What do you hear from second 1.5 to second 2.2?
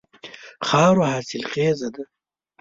خیزه ده.